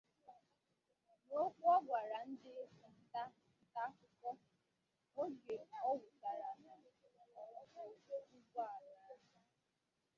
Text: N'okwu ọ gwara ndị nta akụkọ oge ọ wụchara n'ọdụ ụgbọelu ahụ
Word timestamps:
N'okwu 1.27 1.65
ọ 1.75 1.75
gwara 1.85 2.19
ndị 2.29 2.51
nta 3.01 3.23
akụkọ 3.83 4.31
oge 5.21 5.55
ọ 5.87 5.89
wụchara 5.99 6.49
n'ọdụ 6.61 6.89
ụgbọelu 7.85 8.93
ahụ 9.07 9.25